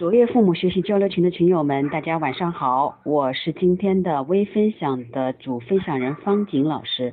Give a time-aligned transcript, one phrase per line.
[0.00, 7.12] 卓越父母学习交流群的群友们，大家晚上好，我是今天的微分享的主分享人方景老师。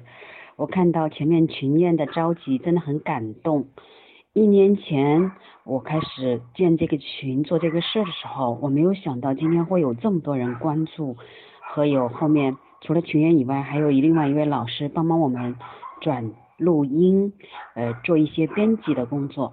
[0.56, 3.68] 我看到前面群燕的着急，真的很感动。
[4.32, 5.34] 一年前
[5.66, 11.18] 我开始建这个群做这个事的时候，我没有想到今天会有这么多人关注，
[11.60, 15.58] 和有后面除了群燕以外，还有另外一位老师帮忙我们
[16.00, 17.34] 转录音，
[17.76, 19.52] 呃，做一些编辑的工作。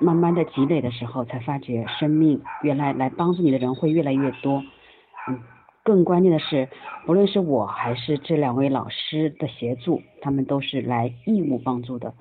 [0.00, 4.62] 慢慢的积累的时候，才发觉生命原来来帮助你的人会越来越多。
[5.28, 5.40] 嗯，
[5.82, 6.68] 更关键的是，
[7.06, 12.12] 不论是我还是这两位老师的协助，他们都是来义务帮助的。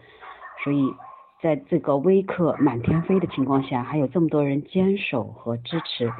[0.63, 0.93] 所以，
[1.41, 6.13] 在这个微课满天飞的情况下，还有这么多人坚守和支持，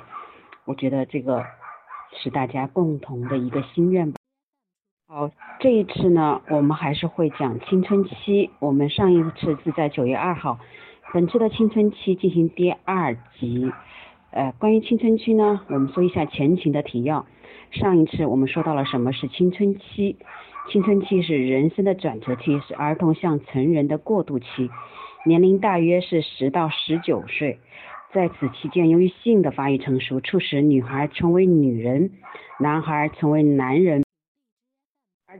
[0.66, 1.46] 我觉得这个
[2.18, 4.18] 是大家共同的一个心愿吧。
[5.08, 8.50] 好，这一次呢，我们还是会讲青春期。
[8.60, 10.58] 我们上一次是在九月二号。
[11.14, 13.72] 本次的青春期进行第二集，
[14.32, 17.28] 呃，关于青春期呢，我们说一下前情的提要。
[17.70, 20.18] 上一次我们说到了什么是青春期，
[20.72, 24.72] 青春期是人生的转折期，是儿童向成人的过渡期，
[25.28, 27.60] 年龄大约是十到十九岁。
[28.12, 32.10] 在此期间，由于性的发育成熟，促使女孩成为女人，
[32.60, 34.02] 男孩成为男人。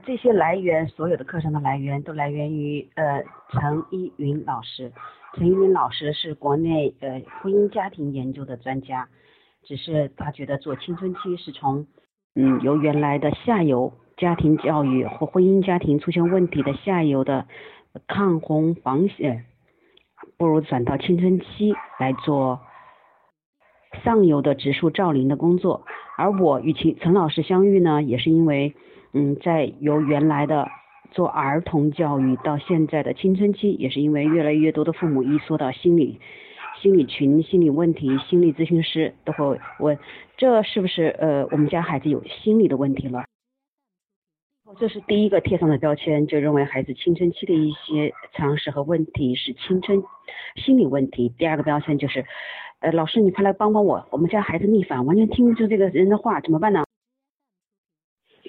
[0.04, 4.90] 这些来源，所有的课程的来源，都来源于呃陈依云老师。
[5.34, 9.08] 陈云老师是国内呃婚姻家庭研究的专家，
[9.62, 11.86] 只是他觉得做青春期是从
[12.34, 17.46] 嗯由原来的下游家庭教育或婚姻家庭出现问题的下游的
[18.08, 19.44] 抗洪防险，
[20.36, 22.60] 不如转到青春期来做
[24.02, 25.84] 上游的植树造林的工作。
[26.16, 28.74] 而我与陈陈老师相遇呢，也是因为
[29.14, 30.68] 嗯在由原来的。
[31.10, 36.18] 做儿童教育到现在的青春期，也是因为越来越多的父母一说到心理、
[36.82, 39.96] 心理群、心理问题，心理咨询师都会问，
[40.36, 43.26] 这是不是呃我们家孩子有心理的问题了？
[44.80, 50.02] 这是第一个贴上的标签，就认为孩子青春期的一些常识和问题是青春
[50.56, 51.28] 心理问题。
[51.38, 52.24] 第二个标签就是，
[52.80, 56.82] 呃老师你快来帮帮我，我们家孩子逆反，完全听不进这个人的话，怎么办呢？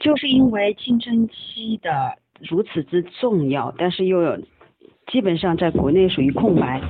[0.05, 2.17] 就是因为青春期的。
[2.41, 4.37] 如此之重要，但是又有
[5.07, 6.81] 基本上在国内属于空白，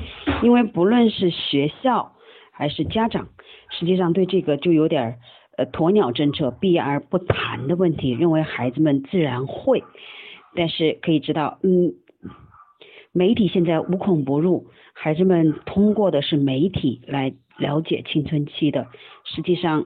[0.42, 2.14] 因为不论是学校
[2.52, 3.28] 还是家长，
[3.70, 5.20] 实际上对这个就有点
[5.56, 9.84] 呃鸵鸟政策避而不谈的问题，认为孩子们自然会，
[10.56, 11.94] 但是可以知道，嗯，
[13.12, 14.66] 媒体现在无孔不入，
[14.96, 18.88] 孩子们通过的是媒体来了解青春期的，
[19.26, 19.86] 实际上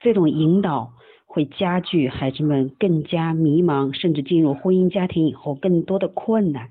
[0.00, 0.90] 这种引导。
[1.32, 6.68] 会加剧孩子们更加迷茫，甚至进入婚姻家庭以后更多的困难。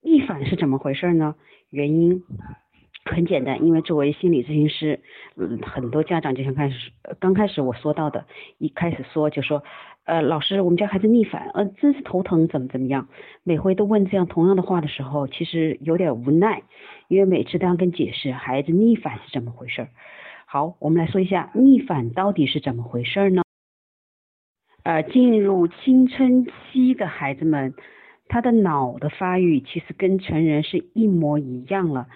[0.00, 1.34] 逆反是怎么回事呢？
[1.70, 2.22] 原因
[3.04, 5.00] 很简单，因为作为心理咨询师，
[5.36, 8.26] 嗯，很多家长就像开始刚开始我说到的，
[8.58, 9.64] 一开始说就说，
[10.04, 13.08] 呃，老师，我们家孩子逆反，呃，真是头疼，怎么怎么样？
[13.42, 16.62] 每回都问这样同样的话的时候，其实有点无奈，
[17.08, 19.88] 因为每次都要跟解释孩子逆反是怎么回事。
[20.46, 23.42] 好，我们来说一下逆反到底是怎么回事呢？
[24.84, 27.74] 呃，进入青春期的孩子们，
[28.28, 32.06] 他的脑的发育其实跟成人是一模一样了。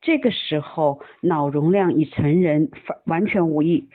[0.00, 2.70] 这个时候脑容量与成人
[3.04, 3.88] 完全无异，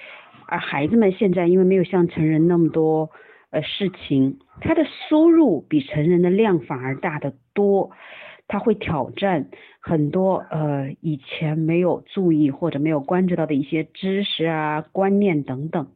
[0.48, 3.10] 而孩子们现在因为没有像成人那么多
[3.50, 7.92] 呃事情，他的输入比成人的量反而大得多。
[8.48, 15.88] 他会挑战很多呃以前没有注意或者没有关注到的一些知识啊、观念等等。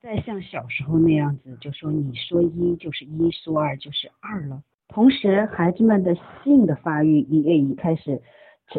[0.00, 4.62] 再像小时候那样子，就说你说一就是一，说二就是二了。
[4.88, 8.22] 同时，孩子们的性的发育也已开始，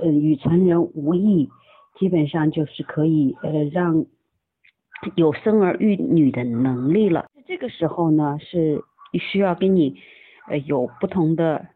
[0.02, 1.50] 呃，与成人无异，
[2.00, 4.06] 基本上就是可以呃让
[5.16, 7.26] 有生儿育女的能力了。
[7.46, 8.82] 这个时候呢，是
[9.20, 9.96] 需要跟你
[10.48, 11.68] 呃有不同的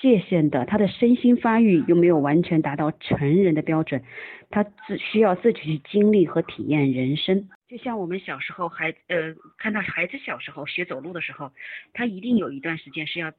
[0.00, 0.64] 界限的。
[0.64, 4.02] 他的身心发育又没有完全达到成人的标准，
[4.50, 7.48] 他只需要自己去经历和体验人生。
[7.68, 11.50] 就像我们小时候孩呃看到孩子小时候学走路的时候，
[11.92, 13.32] 他一定有一段时间是要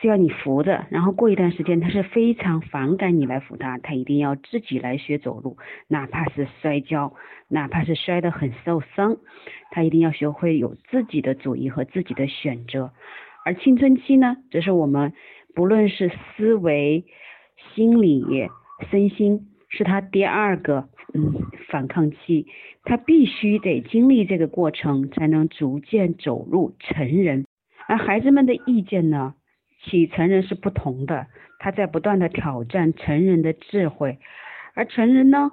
[0.00, 5.56] 是要你扶的，然后过一段时间他是非常反感你来扶他，他一定要自己来学走路，
[5.88, 7.14] 哪怕是摔跤，
[7.48, 9.16] 哪怕是摔得很受伤，
[9.72, 12.92] 他一定要学会有自己的主意和自己的选择。
[13.44, 15.12] 而青春期呢，则是我们
[15.56, 17.04] 不论是思维、
[17.74, 18.48] 心理、
[18.90, 20.88] 身心，是他第二个。
[21.16, 21.32] 嗯，
[21.68, 22.46] 反抗期，
[22.84, 27.46] 他必须得经历这个过程，才能逐渐走入成人。
[27.88, 29.34] 而孩子们的意见呢，
[29.84, 31.26] 起成人是不同的，
[31.58, 34.18] 他在不断的挑战成人的智慧，
[34.74, 35.50] 而成人呢，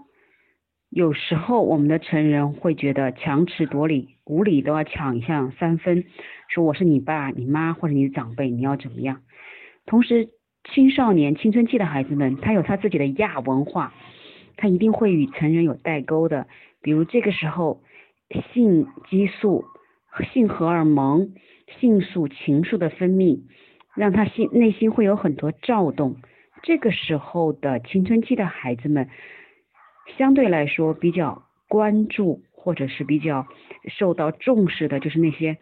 [0.89, 6.04] 有时候我们的成人会觉得强词夺理，无理都要抢一下三分，
[6.50, 9.21] 说我是你爸、你妈或者你的长辈，你要怎么样？
[9.86, 10.30] 同时，
[10.74, 13.94] 青少年青春期的孩子们，他有他自己的亚文化，
[14.57, 16.47] 他一定会与成人有代沟的，
[16.81, 17.81] 比如这个时候
[18.53, 19.65] 性激素、
[20.33, 21.33] 性荷尔蒙、
[21.79, 23.41] 性素、情愫的分泌。
[23.95, 26.15] 让他心内心会有很多躁动，
[26.63, 29.07] 这个时候的青春期的孩子们，
[30.17, 33.45] 相对来说比较关注或者是比较
[33.95, 35.59] 受到重视的，就是那些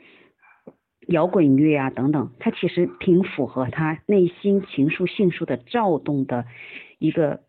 [1.10, 6.46] 摇滚乐啊等等，它其实挺符合他内心情愫性愫的躁动的
[7.00, 7.42] 一个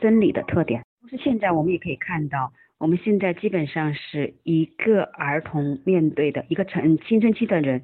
[0.00, 0.84] 生理的特点。
[1.00, 7.82] 同时，现在我们也可以看到，我们现在基本上是一个儿童面对的一个成青春期的人。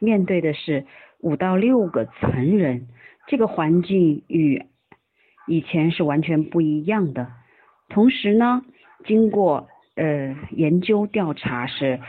[0.00, 0.84] 面对的是
[1.20, 2.88] 五到六个成人，
[3.26, 4.62] 这个环境与
[5.46, 7.28] 以前是完全不一样的。
[7.88, 8.62] 同时呢，
[9.06, 12.00] 经过呃研究调查是，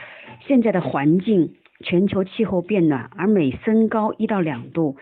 [0.48, 4.98] 现在的环境全球气候变暖，而每升高一到两度，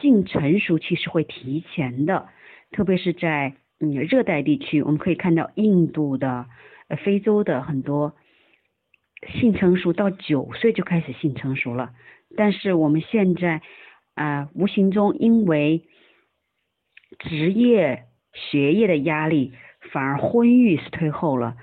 [0.00, 2.28] 性成熟期是会提前的。
[2.70, 6.46] 特别是在嗯热带地区，我们可以看到印度的、
[6.88, 8.14] 呃非洲的很多。
[9.28, 11.92] 性成熟到九岁就开始性成熟了，
[12.38, 13.60] 但是我们现在
[14.14, 15.84] 啊，无形中因为
[17.18, 19.52] 职业、学业的压力，
[19.92, 21.56] 反而婚育是退后了。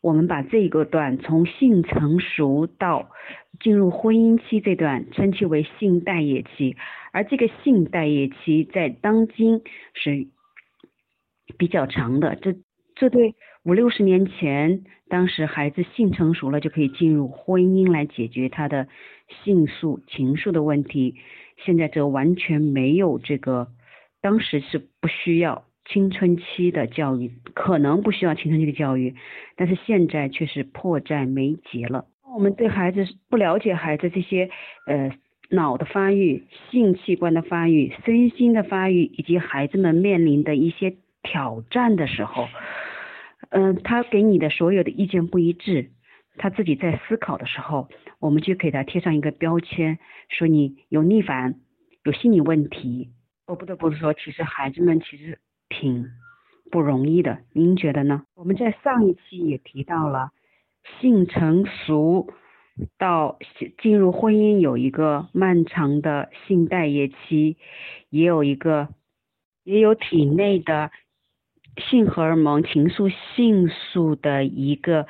[0.00, 3.10] 我们把这个段从性成熟到
[3.58, 6.76] 进入婚姻期这段称其为性待业期，
[7.12, 9.62] 而这个性待业期在当今
[9.94, 10.28] 是
[11.56, 12.36] 比较长的。
[12.36, 12.54] 这
[12.94, 13.34] 这对。
[13.64, 18.88] 五六十年前，当时孩子性成熟了，就可以进入婚姻来解决他的
[19.44, 21.14] 性素情愫的问题。
[21.58, 23.68] 现在则完全没有这个，
[24.20, 29.14] 当时是不需要青春期的教育，可能不需要青春期的教育，
[29.54, 32.06] 但是现在却是迫在眉睫了。
[32.34, 34.50] 我们对孩子不了解孩子这些
[34.88, 35.12] 呃
[35.50, 42.48] 脑的发育、性器官的发育、身心的发育，以及孩子们面临的一些挑战的时候。
[43.50, 45.90] 嗯，他给你的所有的意见不一致，
[46.38, 47.88] 他自己在思考的时候，
[48.18, 49.98] 我们就给他贴上一个标签，
[50.28, 51.56] 说你有逆反，
[52.04, 53.10] 有心理问题。
[53.46, 55.38] 我不得不说，其实孩子们其实
[55.68, 56.06] 挺
[56.70, 58.22] 不容易的，您觉得呢？
[58.34, 60.30] 我们在上一期也提到了，
[61.00, 62.32] 性成熟
[62.96, 63.38] 到
[63.82, 67.58] 进入婚姻有一个漫长的性待业期，
[68.08, 68.88] 也有一个，
[69.64, 70.90] 也有体内的。
[71.76, 75.06] 性荷尔蒙、情愫、性素的一个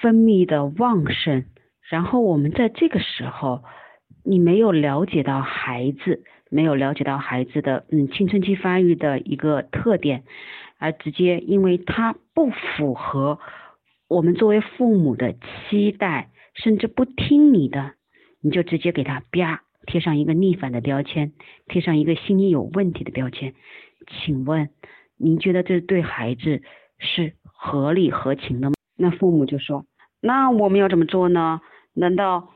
[0.00, 1.44] 分泌的旺盛，
[1.88, 3.64] 然后我们在这个时候，
[4.24, 10.22] 你没有了解到孩子，没有了解到孩子的嗯青春期发育的一个特点，
[10.78, 13.40] 而直接因为他不符合
[14.08, 15.34] 我们作为父母的
[15.68, 17.92] 期待，甚至不听你的，
[18.40, 21.32] 你就直接给他啪贴上一个逆反的标签，
[21.66, 23.54] 贴上一个心理有问题的标签，
[24.06, 24.68] 请问？
[25.18, 26.62] 您觉得这对孩子
[26.98, 28.74] 是合理合情的吗？
[28.96, 29.84] 那父母就说
[30.22, 31.60] ：“那我们要怎么做呢？
[31.92, 32.48] 难道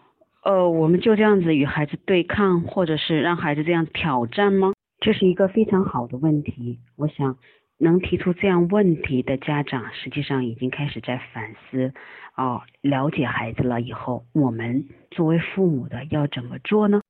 [0.44, 4.72] 呃我们就这样子与孩子对抗，或者是让孩子这样挑战吗？”
[5.04, 6.78] 这是一个非常好的问题。
[6.96, 7.36] 我想
[7.78, 11.92] 能提出这样问题的家长，实际上已经开始在反思
[12.36, 17.01] 哦，了解孩子了以后，我们作为父母的要怎么做呢？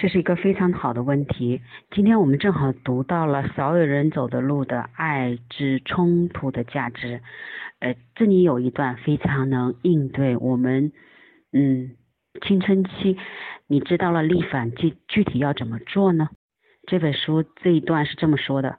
[0.00, 1.60] 这是一个非常好的问题。
[1.90, 7.20] 今天我们正好读到了少有人走的路的爱之冲突的价值。
[7.80, 10.92] 呃，这里有一段非常能应对我们，
[11.52, 11.90] 嗯，
[12.40, 13.18] 青春期，
[13.66, 16.30] 你知道了逆反具具体要怎么做呢？
[16.86, 18.78] 这本书这一段是这么说的：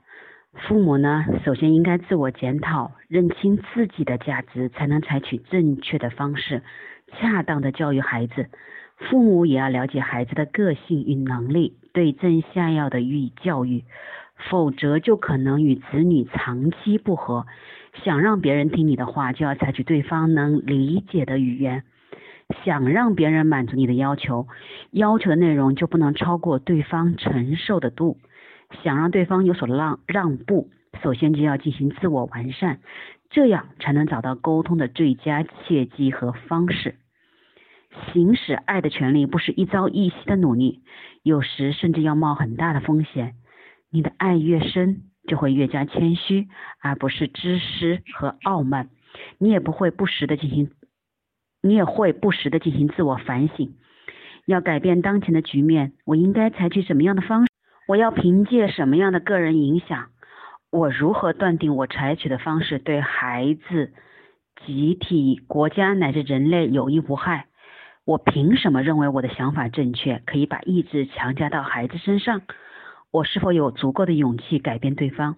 [0.66, 6.62] 父母呢，首先应该自我检讨，认清自己的价值，才能采取正确的方式，
[7.12, 8.48] 恰当的教育孩子。
[9.08, 13.84] 父母也要了解孩子的个性与能力，对症下药的予以教育，
[14.50, 17.46] 否则就可能与子女长期不和。
[18.04, 21.82] 想让别人听你的话，就要采取对方能理解的语言；
[22.64, 24.46] 想让别人满足你的要求，
[24.90, 28.16] 要求的内容就不能超过对方承受的度。
[28.82, 30.70] 想让对方有所让让步，
[31.02, 32.78] 首先就要进行自我完善，
[33.28, 36.94] 这样才能找到沟通的最佳契机和方式。
[38.12, 40.82] 行使爱的权利不是一朝一夕的努力，
[41.22, 43.34] 有时甚至要冒很大的风险。
[43.90, 46.48] 你的爱越深，就会越加谦虚，
[46.80, 48.88] 而不是自私和傲慢。
[49.38, 50.70] 你也不会不时的进行，
[51.62, 53.74] 你也会不时的进行自我反省。
[54.46, 57.52] 要改变当前的局面，我应该采取什么样的方式？
[57.86, 60.06] 我要凭借什么样的个人影响？
[60.70, 63.92] 我如何断定我采取的方式对孩子、
[64.64, 67.46] 集体、国家乃至人类有益无害？
[68.04, 72.42] 我凭什么认为我的想法正确，可以把意志强加到孩子身上？
[73.12, 75.36] 我是否有足够的勇气改变对方？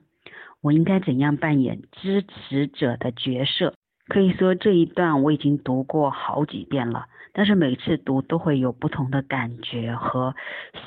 [0.62, 3.74] 我应该怎样扮演支持者的角色？
[4.08, 7.04] 可以说这一段我已经读过好几遍了，
[7.34, 10.34] 但是每次读都会有不同的感觉和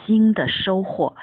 [0.06, 1.16] 新的收获。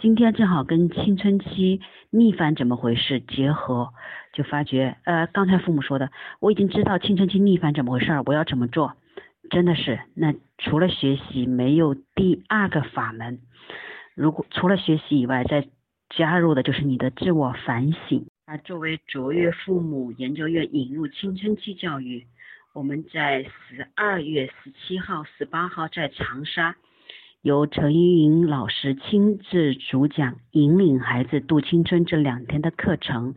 [0.00, 3.90] 今天正好跟青春期逆反怎么回事结合，
[4.32, 8.94] 就发觉，呃，刚才父母说的，我已经知道青春期逆反怎么回事，我要怎么做？
[9.50, 13.40] 真的是，那除了学习没有第二个法门。
[14.14, 15.66] 如果除了学习以外，再
[16.16, 18.26] 加入的就是你的自我反省。
[18.46, 22.26] 那，作为卓越父母研究院引入青春期教育，
[22.72, 26.76] 我们在十二月十七号、十八号在长沙，
[27.42, 33.34] 由陈依云老师亲自主讲，引领孩子度青春这两天的课程。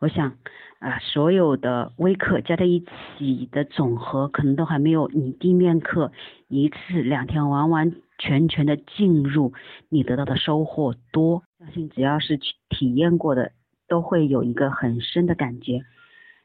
[0.00, 0.32] 我想。
[0.78, 6.12] 啊，所有的微课加在一起的总和，可能都还没有你地面课
[6.46, 9.52] 一次两天完完全全的进入，
[9.88, 11.42] 你得到的收获多。
[11.58, 13.50] 相信只要是去体验过的，
[13.88, 15.82] 都会有一个很深的感觉。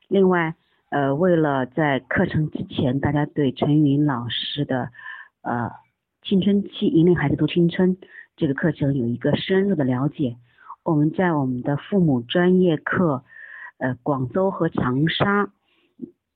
[0.07, 0.55] 另外，
[0.89, 4.89] 呃，为了在课程之前，大家对陈云老师的
[5.43, 5.69] 呃
[6.23, 7.97] 青春期引领孩子读青春
[8.35, 10.37] 这个课程有一个深入的了解，
[10.81, 13.23] 我们在我们的父母专业课。
[13.83, 15.49] 呃，广州和长沙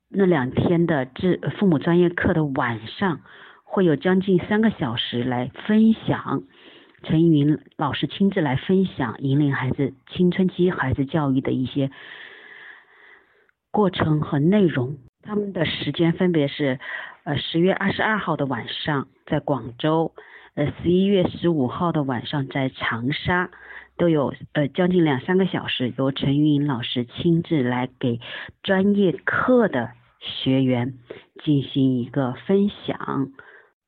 [0.09, 3.21] 那两天的智父母专业课的晚上，
[3.63, 6.43] 会有将近三个小时来分享，
[7.03, 11.89] 陈云老师亲自来分享引领孩子青春期孩子教育的一些
[13.71, 14.97] 过程和内容。
[15.21, 16.81] 他们的时间分别是，
[17.23, 20.11] 呃，十月二十二号的晚上在广州，
[20.55, 23.49] 呃，十一月十五号的晚上在长沙。
[23.97, 28.19] 都有呃将近两三个小时，由陈玉英老师亲自来给
[28.63, 30.93] 专业课的学员
[31.43, 33.31] 进行一个分享。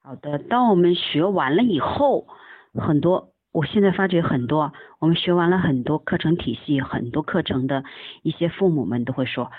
[0.02, 2.28] 好的，当我们学完了以后，
[2.74, 7.84] 很多我现在发觉很多，我们学完了很多课程体系，很多课程的
[8.24, 9.52] 一些父母们都会说。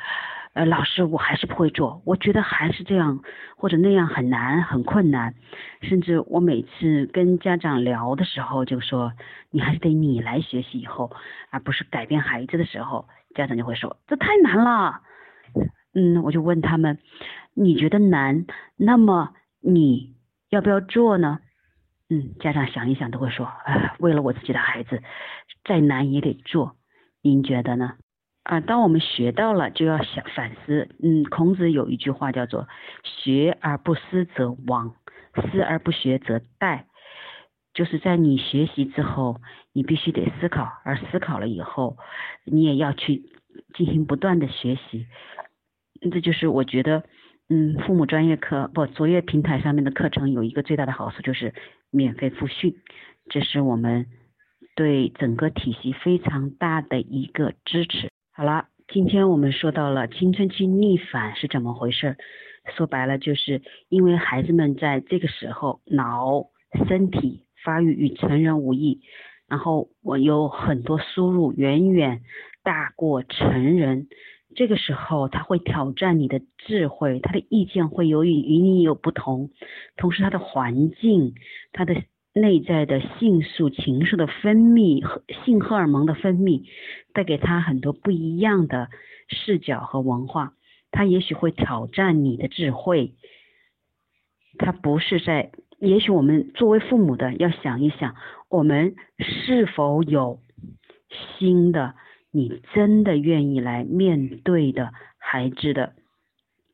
[0.52, 3.22] 呃，老师，我还是不会做，我觉得还是这样
[3.56, 5.34] 或者那样很难很困难，
[5.82, 9.12] 甚至我每次跟家长聊的时候就说，
[9.50, 11.12] 你还是得你来学习以后，
[11.50, 15.02] 而不是改变孩子的时候，家长就会说这太难了。
[15.94, 16.98] 嗯，我就问他们，
[17.54, 18.44] 你觉得难，
[18.76, 20.16] 那么你
[20.48, 21.38] 要不要做呢？
[22.08, 25.00] 嗯，家长想一想都会说，哎，为了我自己的孩子，
[25.64, 26.74] 再难也得做。
[27.22, 27.92] 您觉得呢？
[28.50, 30.88] 啊，当我们学到了，就要想反思。
[31.00, 32.66] 嗯，孔子有一句话叫做
[33.06, 34.92] “学而不思则罔，
[35.52, 36.82] 思而不学则殆”，
[37.72, 39.40] 就是在你学习之后，
[39.72, 41.96] 你必须得思考，而思考了以后，
[42.44, 43.22] 你也要去
[43.72, 45.06] 进行不断的学习。
[46.10, 47.04] 这就是我觉得，
[47.48, 51.54] 嗯，父母专业课不卓越平台上面的课程有一个最大的好处，就是
[51.92, 52.74] 免费复训，
[53.28, 54.06] 这是我们
[54.74, 58.10] 对整个体系非常大的一个支持。
[58.40, 62.16] 好了，今天我们说到了青春期逆反是怎么回事？
[62.74, 66.46] 说白了，就是因为孩子们在这个时候脑、
[66.88, 69.02] 身体发育与成人无异，
[69.46, 72.22] 然后我有很多输入远远
[72.62, 74.08] 大过成人，
[74.56, 79.50] 这个时候他会挑战你的智慧，他的意见会由于与你有不同，
[79.98, 81.34] 同时他的环境，
[81.74, 81.94] 他的。
[82.32, 86.62] 内在的性素、情素的分泌和性荷尔蒙的分泌，
[87.12, 88.88] 带给他很多不一样的
[89.28, 90.54] 视角和文化。
[90.92, 93.14] 他也许会挑战你的智慧。
[94.58, 98.14] 他不是在，也许我们作为父母的要想一想，
[98.48, 100.40] 我们是否有
[101.38, 101.94] 新的，
[102.30, 105.94] 你真的愿意来面对的孩子的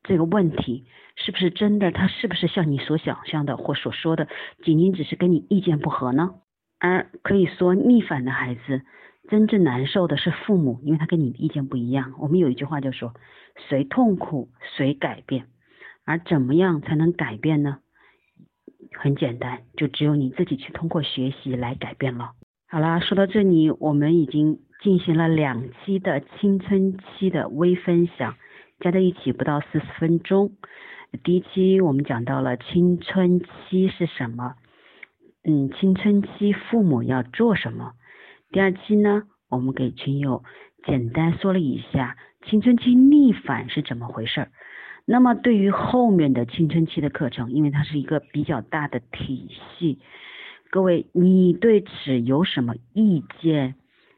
[0.03, 0.85] 这个问题。
[1.17, 1.91] 是不是真的？
[1.91, 4.29] 他是不是像你所想象的或所说的，
[4.63, 6.35] 仅仅只是跟你意见不合呢？
[6.79, 8.83] 而可以说逆反的孩子，
[9.29, 12.15] 真正难受的是父母，因为他跟你的意见不一样。
[12.19, 13.15] 我们有一句话就说，
[13.69, 15.47] 谁痛苦谁改变。
[16.05, 17.79] 而怎么样才能改变呢？
[18.93, 22.33] 很简单，就只有你自己去通过学习来改变了。
[22.69, 28.37] 好啦，说到这里，我们已经进行了两期的青春期的微分享，
[28.81, 30.53] 加在一起不到四十分钟。
[31.23, 34.55] 第一期我们讲到了青春期是什么，
[35.45, 37.93] 嗯，青春期父母要做什么。
[38.51, 40.43] 第二期呢，我们给群友
[40.85, 44.51] 简单说了一下青春期逆反是怎么回事儿。
[45.05, 50.01] 那么对于后面的青春期的课程，因为它是一个比较大的体系，
[50.71, 53.77] 各位你对此有什么意见、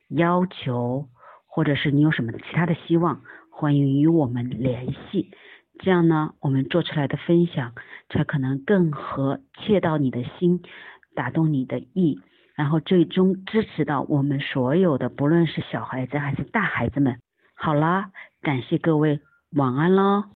[0.09, 1.07] 要求，
[1.47, 5.31] 或者是你有什么其他的希望，欢迎与我们联系。
[5.79, 7.73] 这样呢，我们做出来的分享
[8.09, 10.63] 才可能更合切到你的心，
[11.15, 12.21] 打动你的意，
[12.55, 17.21] 然后最终支持到我们所有的，不论是小孩子还是大孩子们。
[17.55, 18.11] 好啦，
[18.43, 19.21] 感谢各位，
[19.53, 20.38] 晚安喽。